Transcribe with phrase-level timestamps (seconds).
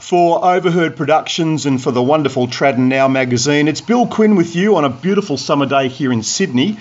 [0.00, 3.68] for Overheard Productions and for the wonderful Trad and Now magazine.
[3.68, 6.78] It's Bill Quinn with you on a beautiful summer day here in Sydney.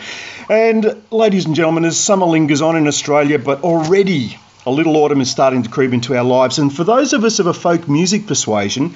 [0.49, 5.21] And ladies and gentlemen, as summer lingers on in Australia, but already a little autumn
[5.21, 6.59] is starting to creep into our lives.
[6.59, 8.93] And for those of us of a folk music persuasion,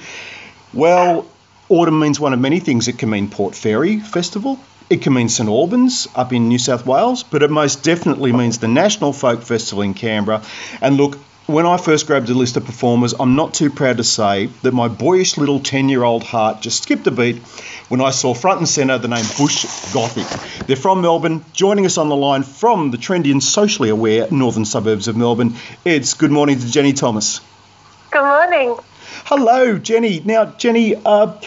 [0.72, 1.26] well,
[1.68, 2.88] autumn means one of many things.
[2.88, 6.86] It can mean Port Fairy Festival, it can mean St Albans up in New South
[6.86, 10.42] Wales, but it most definitely means the National Folk Festival in Canberra.
[10.80, 14.04] And look, when I first grabbed a list of performers, I'm not too proud to
[14.04, 17.38] say that my boyish little 10 year old heart just skipped a beat
[17.88, 20.66] when I saw front and centre the name Bush Gothic.
[20.66, 24.64] They're from Melbourne, joining us on the line from the trendy and socially aware northern
[24.64, 25.56] suburbs of Melbourne.
[25.84, 27.40] It's good morning to Jenny Thomas.
[28.10, 28.76] Good morning.
[29.24, 30.20] Hello, Jenny.
[30.20, 31.38] Now, Jenny, uh,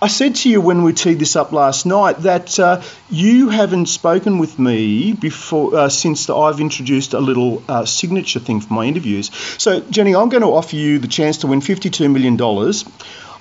[0.00, 3.86] I said to you when we teed this up last night that uh, you haven't
[3.86, 8.84] spoken with me before uh, since I've introduced a little uh, signature thing for my
[8.84, 9.32] interviews.
[9.58, 12.36] So, Jenny, I'm going to offer you the chance to win $52 million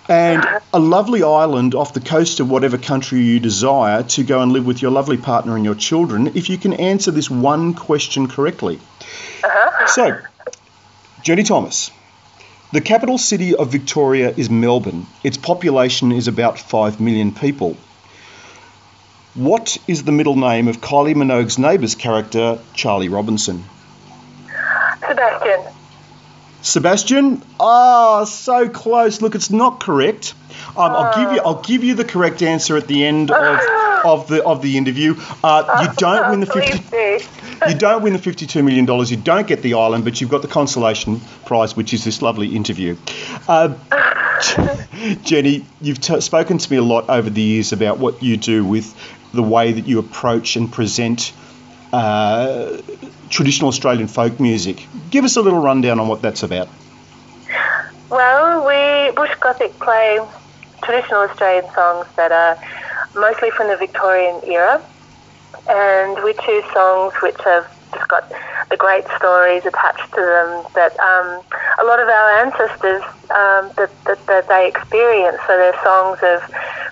[0.09, 4.51] and a lovely island off the coast of whatever country you desire to go and
[4.51, 8.27] live with your lovely partner and your children if you can answer this one question
[8.27, 8.79] correctly.
[9.43, 9.87] Uh-huh.
[9.87, 10.19] So,
[11.21, 11.91] Jenny Thomas.
[12.73, 15.07] The capital city of Victoria is Melbourne.
[15.23, 17.77] Its population is about 5 million people.
[19.35, 23.63] What is the middle name of Kylie Minogue's neighbour's character, Charlie Robinson?
[24.99, 25.73] Sebastian.
[26.61, 27.41] Sebastian?
[27.57, 29.21] Ah, oh, so close.
[29.21, 30.33] Look, it's not correct.
[30.75, 31.41] Um, I'll give you.
[31.45, 33.37] I'll give you the correct answer at the end of,
[34.05, 35.15] of the of the interview.
[35.43, 37.25] Uh, you don't win the fifty.
[37.67, 39.09] You don't win the fifty-two million dollars.
[39.09, 42.55] You don't get the island, but you've got the consolation prize, which is this lovely
[42.55, 42.95] interview.
[43.47, 43.73] Uh,
[45.23, 48.63] Jenny, you've t- spoken to me a lot over the years about what you do
[48.63, 48.93] with
[49.33, 51.33] the way that you approach and present
[51.91, 52.77] uh,
[53.29, 54.85] traditional Australian folk music.
[55.09, 56.69] Give us a little rundown on what that's about.
[58.09, 60.19] Well, we Bush Gothic play
[60.83, 62.57] traditional Australian songs that are
[63.17, 64.81] mostly from the Victorian era,
[65.69, 68.29] and we choose songs which have just got
[68.69, 71.41] the great stories attached to them that um,
[71.79, 75.39] a lot of our ancestors um, that, that, that they experienced.
[75.47, 76.43] So they're songs of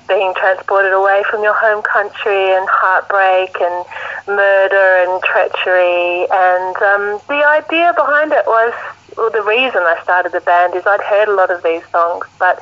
[0.07, 3.85] being transported away from your home country and heartbreak and
[4.27, 6.27] murder and treachery.
[6.31, 8.73] And um, the idea behind it was,
[9.17, 12.25] well, the reason I started the band is I'd heard a lot of these songs,
[12.39, 12.61] but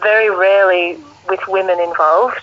[0.00, 2.40] very rarely with women involved.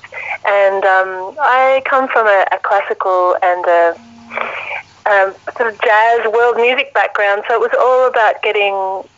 [0.47, 3.99] And um, I come from a, a classical and a
[5.05, 8.73] um, sort of jazz world music background, so it was all about getting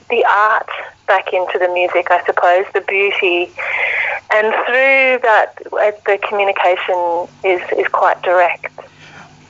[0.09, 0.69] the art
[1.07, 3.51] back into the music, I suppose, the beauty,
[4.29, 8.73] and through that, uh, the communication is is quite direct.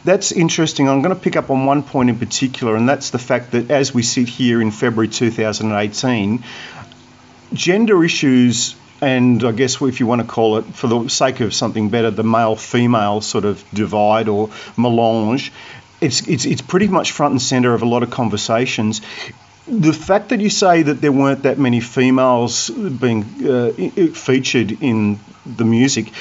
[0.05, 0.87] That's interesting.
[0.87, 3.69] I'm going to pick up on one point in particular, and that's the fact that
[3.71, 6.43] as we sit here in February 2018,
[7.53, 11.53] gender issues and I guess if you want to call it, for the sake of
[11.53, 15.51] something better, the male female sort of divide or melange,
[16.01, 19.01] it's, it's, it's pretty much front and centre of a lot of conversations.
[19.67, 23.71] The fact that you say that there weren't that many females being uh,
[24.13, 26.11] featured in the music,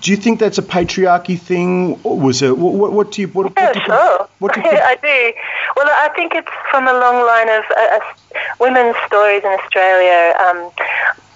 [0.00, 2.00] do you think that's a patriarchy thing?
[2.02, 4.28] Or was it what, what do you what, yeah, what do you, sure.
[4.38, 5.32] What do you I do.
[5.76, 8.00] Well, I think it's from a long line of uh,
[8.58, 10.36] women's stories in Australia.
[10.40, 10.70] Um,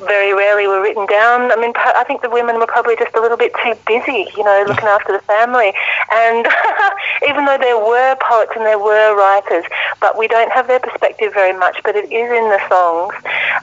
[0.00, 1.52] very rarely were written down.
[1.52, 4.44] I mean, I think the women were probably just a little bit too busy, you
[4.44, 5.72] know, looking after the family.
[6.12, 6.46] And
[7.28, 9.64] even though there were poets and there were writers,
[10.00, 13.14] but we don't have their perspective very much, but it is in the songs.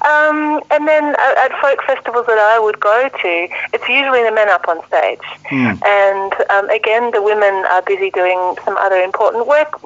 [0.06, 4.32] Um, and then at, at, folk festivals that I would go to, it's usually the
[4.32, 5.26] men up on stage.
[5.50, 5.82] Mm.
[5.86, 9.82] And um, again, the women are busy doing some other important work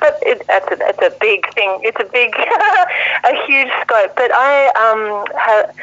[0.00, 1.80] but it, it's, a, it's a big thing.
[1.82, 2.34] It's a big,
[3.24, 4.16] a huge scope.
[4.16, 5.74] But I, um, have,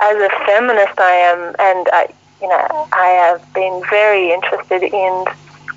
[0.00, 2.08] as a feminist, I am, and I,
[2.40, 5.24] you know, I have been very interested in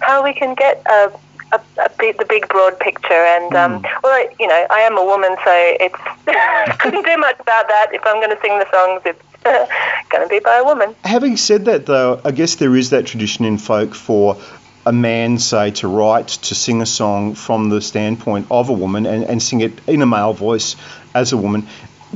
[0.02, 1.12] how we can get a
[1.52, 3.14] a, a big, the big broad picture.
[3.14, 3.90] And um, mm.
[4.04, 7.88] well, I, you know, I am a woman, so it's couldn't do much about that.
[7.94, 9.22] If I'm going to sing the songs, it's
[10.10, 10.96] going to be by a woman.
[11.04, 14.38] Having said that, though, I guess there is that tradition in folk for
[14.86, 19.06] a man, say, to write, to sing a song from the standpoint of a woman
[19.06, 20.76] and, and sing it in a male voice
[21.14, 21.68] as a woman.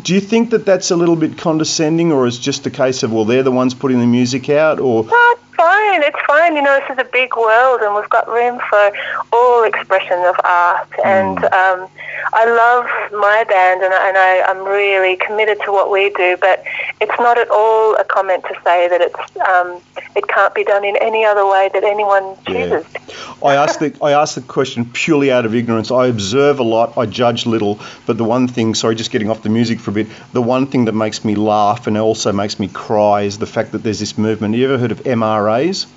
[0.02, 3.12] Do you think that that's a little bit condescending, or is just a case of
[3.12, 5.04] well, they're the ones putting the music out, or?
[5.04, 6.04] No, it's fine.
[6.04, 6.56] It's fine.
[6.56, 8.92] You know, this is a big world, and we've got room for
[9.34, 10.90] all expression of art.
[10.92, 11.06] Mm.
[11.06, 11.90] And um,
[12.34, 16.38] I love my band, and, and I, I'm really committed to what we do.
[16.40, 16.64] But
[17.02, 19.82] it's not at all a comment to say that it's um,
[20.16, 22.86] it can't be done in any other way that anyone chooses.
[22.94, 23.50] Yeah.
[23.50, 25.92] I ask the I the question purely out of ignorance.
[25.92, 29.44] I observe a lot, I judge little, but the one thing, sorry, just getting off
[29.44, 32.60] the music for a bit, the one thing that makes me laugh and also makes
[32.60, 34.56] me cry is the fact that there's this movement.
[34.56, 35.88] You ever heard of MRAs?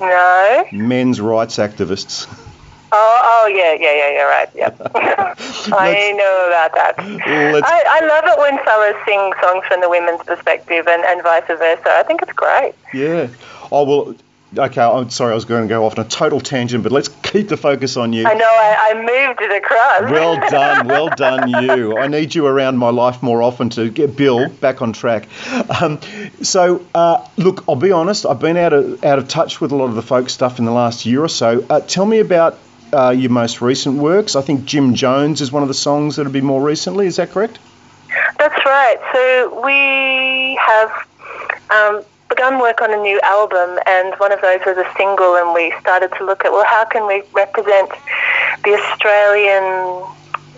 [0.00, 0.66] No.
[0.72, 2.28] Men's rights activists.
[2.92, 4.50] Oh, oh yeah, yeah, yeah, you're right.
[4.54, 4.80] Yep.
[4.94, 6.94] I know about that.
[6.98, 11.46] I, I love it when fellas sing songs from the women's perspective and, and vice
[11.46, 11.90] versa.
[11.90, 12.74] I think it's great.
[12.92, 13.28] Yeah.
[13.72, 14.16] Oh, well,
[14.56, 17.08] okay, I'm sorry, I was going to go off on a total tangent, but let's
[17.08, 18.26] keep the focus on you.
[18.26, 20.10] I know, I, I moved it across.
[20.10, 21.96] well done, well done, you.
[21.96, 25.28] I need you around my life more often to get Bill back on track.
[25.80, 26.00] Um,
[26.42, 29.76] so, uh, look, I'll be honest, I've been out of, out of touch with a
[29.76, 31.64] lot of the folk stuff in the last year or so.
[31.70, 32.58] Uh, tell me about
[32.92, 34.36] uh, your most recent works.
[34.36, 37.06] I think Jim Jones is one of the songs that have been more recently.
[37.06, 37.58] Is that correct?
[38.38, 38.98] That's right.
[39.12, 40.90] So we have
[41.70, 45.54] um, begun work on a new album, and one of those was a single, and
[45.54, 47.90] we started to look at well, how can we represent
[48.64, 50.06] the Australian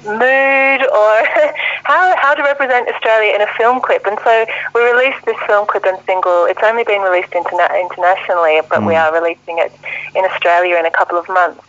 [0.05, 1.13] mood or
[1.85, 4.05] how, how to represent Australia in a film clip.
[4.07, 6.45] And so we released this film clip and single.
[6.47, 8.89] It's only been released interna- internationally, but mm.
[8.89, 9.73] we are releasing it
[10.15, 11.63] in Australia in a couple of months.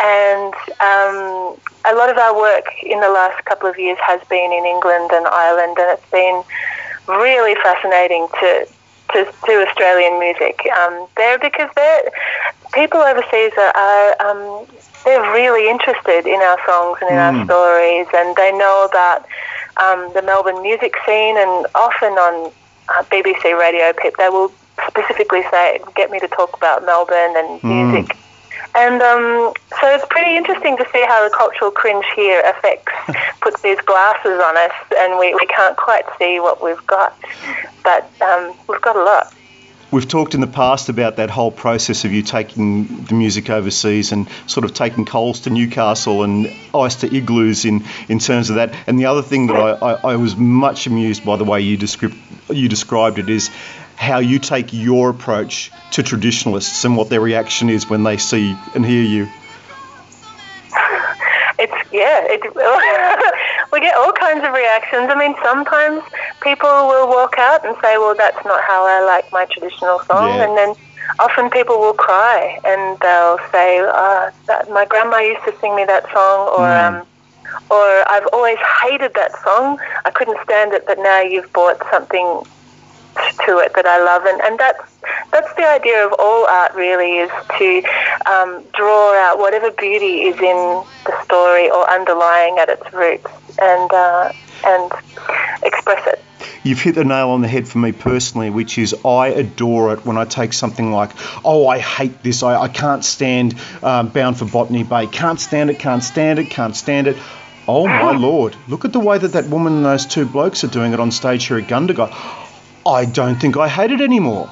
[0.00, 4.52] And um, a lot of our work in the last couple of years has been
[4.52, 6.42] in England and Ireland, and it's been
[7.06, 8.66] really fascinating to
[9.12, 12.10] to, to Australian music um, there because they're,
[12.74, 14.66] people overseas are, are um,
[15.04, 17.38] they're really interested in our songs and in mm.
[17.38, 19.24] our stories, and they know about
[19.78, 22.52] um, the Melbourne music scene, and often on
[22.90, 24.52] uh, BBC Radio Pip, they will
[24.86, 27.92] specifically say, "Get me to talk about Melbourne and mm.
[27.92, 28.16] music."
[28.74, 32.92] And um, so it's pretty interesting to see how the cultural cringe here affects,
[33.40, 37.16] puts these glasses on us, and we, we can't quite see what we've got.
[37.82, 39.32] But um, we've got a lot.
[39.90, 44.12] We've talked in the past about that whole process of you taking the music overseas
[44.12, 48.56] and sort of taking coals to Newcastle and ice to igloos in, in terms of
[48.56, 48.74] that.
[48.86, 51.78] And the other thing that I, I, I was much amused by the way you,
[51.78, 52.16] descript,
[52.50, 53.50] you described it is
[53.96, 58.54] how you take your approach to traditionalists and what their reaction is when they see
[58.74, 59.26] and hear you.
[61.60, 62.26] It's yeah,
[63.78, 65.06] we get all kinds of reactions.
[65.08, 66.02] I mean, sometimes
[66.40, 70.34] people will walk out and say, "Well, that's not how I like my traditional song,"
[70.34, 70.44] yeah.
[70.44, 70.74] and then
[71.20, 75.84] often people will cry and they'll say, uh, that, "My grandma used to sing me
[75.84, 76.84] that song," or mm.
[76.84, 77.06] um,
[77.70, 79.78] or I've always hated that song.
[80.04, 82.26] I couldn't stand it, but now you've brought something
[83.46, 84.82] to it that I love, and, and that's
[85.30, 86.74] that's the idea of all art.
[86.74, 87.82] Really, is to
[88.26, 93.30] um, draw out whatever beauty is in the story or underlying at its roots,
[93.60, 94.32] and uh,
[94.64, 94.92] and
[95.62, 96.24] express it.
[96.62, 100.04] You've hit the nail on the head for me personally, which is I adore it
[100.04, 101.10] when I take something like,
[101.44, 105.70] oh, I hate this, I, I can't stand um, Bound for Botany Bay, can't stand
[105.70, 107.16] it, can't stand it, can't stand it.
[107.66, 108.56] Oh my lord!
[108.66, 111.10] Look at the way that that woman and those two blokes are doing it on
[111.10, 112.12] stage here at Gundagai.
[112.86, 114.50] I don't think I hate it anymore.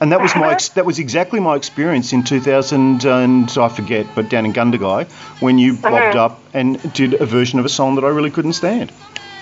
[0.00, 4.28] And that was my that was exactly my experience in 2000 and I forget, but
[4.28, 5.10] down in Gundagai
[5.40, 8.54] when you bobbed up and did a version of a song that I really couldn't
[8.54, 8.92] stand.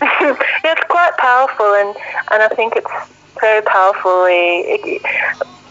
[0.01, 1.97] yeah, it's quite powerful, and
[2.33, 2.91] and I think it's
[3.41, 5.01] very powerfully,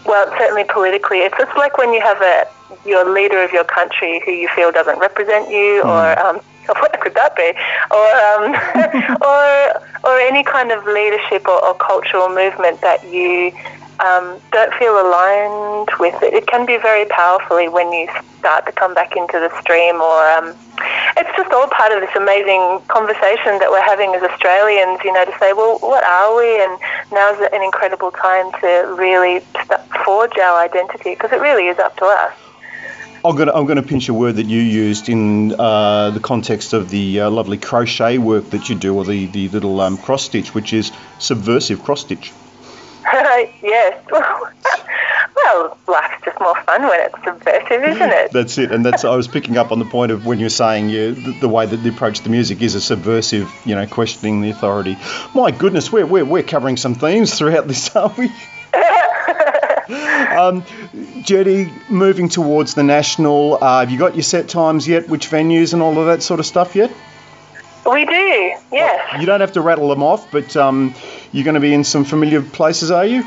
[0.06, 1.18] well, certainly politically.
[1.18, 2.46] It's just like when you have a
[2.86, 5.86] your leader of your country who you feel doesn't represent you, mm.
[5.86, 7.52] or um, what could that be?
[7.90, 8.54] Or um,
[9.22, 13.52] or or any kind of leadership or, or cultural movement that you
[14.00, 16.34] um, don't feel aligned with it.
[16.34, 18.08] It can be very powerfully when you
[18.38, 20.54] start to come back into the stream, or um,
[21.16, 25.00] it's just all part of this amazing conversation that we're having as Australians.
[25.04, 26.62] You know, to say, well, what are we?
[26.62, 26.78] And
[27.12, 29.40] now's an incredible time to really
[30.04, 32.32] forge our identity because it really is up to us.
[33.24, 36.20] I'm going, to, I'm going to pinch a word that you used in uh, the
[36.20, 39.96] context of the uh, lovely crochet work that you do, or the, the little um,
[39.96, 42.34] cross stitch, which is subversive cross stitch.
[43.62, 44.04] yes.
[44.10, 48.32] well, life's just more fun when it's subversive, isn't it?
[48.32, 50.88] that's it, and that's I was picking up on the point of when you're saying
[50.88, 54.40] you, the, the, way that the approach to music is a subversive, you know, questioning
[54.40, 54.98] the authority.
[55.32, 58.32] My goodness, we're we're, we're covering some themes throughout this, aren't we?
[60.36, 60.64] um,
[61.22, 65.08] Jenny, moving towards the national, uh, have you got your set times yet?
[65.08, 66.90] Which venues and all of that sort of stuff yet?
[67.88, 69.20] We do, yes.
[69.20, 70.94] You don't have to rattle them off, but um,
[71.34, 73.24] you're going to be in some familiar places, are you?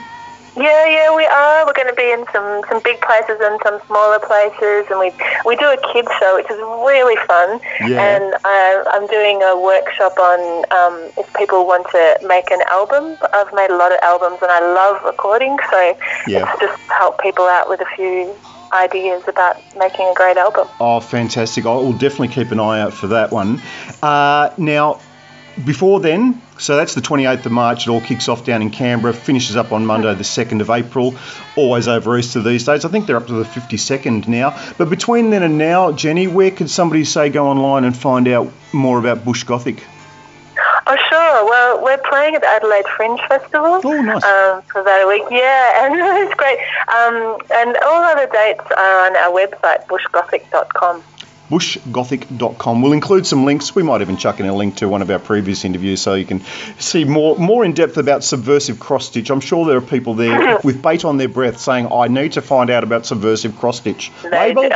[0.56, 1.66] Yeah, yeah, we are.
[1.68, 5.12] We're going to be in some, some big places and some smaller places, and we
[5.46, 7.60] we do a kids show, which is really fun.
[7.86, 8.02] Yeah.
[8.02, 10.40] And uh, I'm doing a workshop on
[10.72, 13.18] um, if people want to make an album.
[13.34, 16.50] I've made a lot of albums, and I love recording, so yeah.
[16.50, 18.34] it's just help people out with a few
[18.74, 20.68] ideas about making a great album.
[20.80, 21.68] Oh, fantastic!
[21.68, 23.62] I will definitely keep an eye out for that one.
[24.02, 25.02] Uh, now,
[25.66, 27.88] before then, so that's the 28th of March.
[27.88, 31.16] It all kicks off down in Canberra, finishes up on Monday, the 2nd of April.
[31.56, 32.86] Always over Easter these days.
[32.86, 34.60] I think they're up to the 52nd now.
[34.78, 38.52] But between then and now, Jenny, where could somebody say go online and find out
[38.74, 39.84] more about Bush Gothic?
[40.90, 41.46] Oh, sure.
[41.50, 43.82] Well, we're playing at the Adelaide Fringe Festival.
[43.84, 44.24] Oh, nice.
[44.24, 45.24] Um, for about a week.
[45.32, 45.96] Yeah, and
[46.28, 46.60] it's great.
[46.88, 51.04] Um, and all other dates are on our website, bushgothic.com
[51.50, 52.82] bushgothic.com.
[52.82, 53.76] We'll include some links.
[53.76, 56.26] We might even chuck in a link to one of our previous interviews so you
[56.26, 56.42] can
[56.80, 59.30] see more more in depth about subversive cross stitch.
[59.30, 62.42] I'm sure there are people there with bait on their breath saying, I need to
[62.42, 64.12] find out about subversive cross stitch.
[64.24, 64.70] Mabel.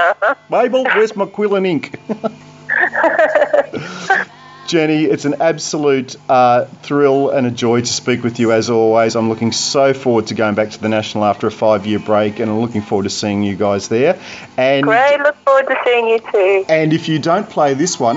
[0.50, 2.00] Mabel, where's my quill and ink?
[4.72, 9.18] Jenny, it's an absolute uh, thrill and a joy to speak with you as always.
[9.18, 12.40] I'm looking so forward to going back to the National after a five year break
[12.40, 14.18] and I'm looking forward to seeing you guys there.
[14.56, 16.66] And Great, look forward to seeing you too.
[16.70, 18.16] And if you don't play this one,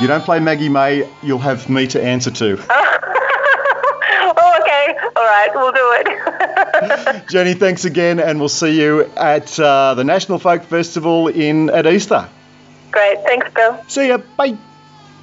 [0.00, 2.58] you don't play Maggie May, you'll have me to answer to.
[2.70, 4.96] oh, okay.
[5.14, 6.11] All right, we'll do it.
[7.30, 11.86] Jenny, thanks again, and we'll see you at uh, the National Folk Festival in at
[11.86, 12.28] Easter.
[12.90, 13.22] Great.
[13.24, 13.82] Thanks, Bill.
[13.88, 14.18] See ya.
[14.36, 14.56] Bye.